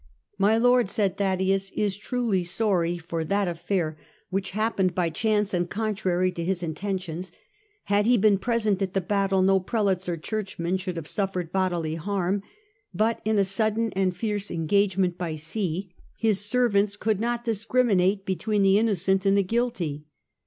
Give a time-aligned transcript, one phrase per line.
[0.39, 4.95] "My Lord," said Thaddaeus," is truly sorry for that 232 STUPOR MUNDI affair, which happened
[4.95, 7.31] by chance and contrary to his intentions;
[7.83, 11.51] had he been present at the battle no Pre lates or Churchmen should have suffered
[11.51, 12.41] bodily harm,
[12.91, 18.63] but in a sudden and fierce engagement by sea his servants could not discriminate between
[18.63, 20.07] the innocent and the guilty."